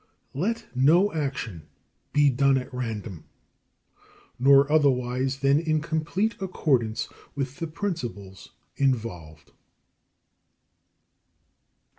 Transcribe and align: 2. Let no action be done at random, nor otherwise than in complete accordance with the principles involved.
2. 0.33 0.39
Let 0.39 0.65
no 0.73 1.13
action 1.13 1.67
be 2.11 2.31
done 2.31 2.57
at 2.57 2.73
random, 2.73 3.25
nor 4.39 4.69
otherwise 4.71 5.41
than 5.41 5.59
in 5.59 5.79
complete 5.79 6.35
accordance 6.41 7.07
with 7.35 7.57
the 7.57 7.67
principles 7.67 8.49
involved. 8.77 9.51